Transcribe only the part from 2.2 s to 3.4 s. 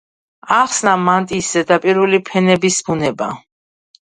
ფენების ბუნება.